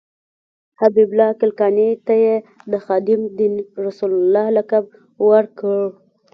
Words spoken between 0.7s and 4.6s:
حبیب الله کلکاني ته یې د خادم دین رسول الله